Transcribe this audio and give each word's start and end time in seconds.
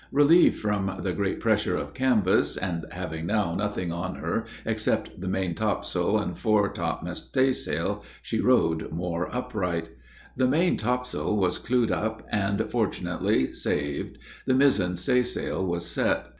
Relieved 0.11 0.57
from 0.57 0.91
the 1.03 1.13
great 1.13 1.39
pressure 1.39 1.77
of 1.77 1.93
canvass, 1.93 2.57
and 2.57 2.87
having 2.89 3.27
now 3.27 3.53
nothing 3.53 3.91
on 3.91 4.15
her 4.15 4.45
except 4.65 5.21
the 5.21 5.27
main 5.27 5.53
topsail 5.53 6.17
and 6.17 6.35
fore 6.39 6.69
topmast 6.69 7.27
staysail, 7.27 8.03
she 8.23 8.39
rode 8.41 8.91
more 8.91 9.29
upright. 9.31 9.89
The 10.35 10.47
main 10.47 10.75
topsail 10.75 11.37
was 11.37 11.59
clewed 11.59 11.91
up 11.91 12.25
and 12.31 12.59
fortunately 12.71 13.53
saved, 13.53 14.17
the 14.47 14.55
mizzen 14.55 14.97
staysail 14.97 15.63
was 15.63 15.85
set. 15.85 16.25